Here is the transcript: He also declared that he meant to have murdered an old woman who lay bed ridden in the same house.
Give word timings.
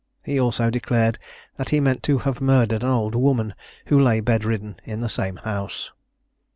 He 0.23 0.39
also 0.39 0.71
declared 0.71 1.19
that 1.57 1.69
he 1.69 1.79
meant 1.79 2.01
to 2.09 2.17
have 2.17 2.41
murdered 2.41 2.81
an 2.81 2.89
old 2.89 3.13
woman 3.13 3.53
who 3.85 4.01
lay 4.01 4.19
bed 4.19 4.43
ridden 4.43 4.77
in 4.83 4.99
the 4.99 5.07
same 5.09 5.35
house. 5.35 5.91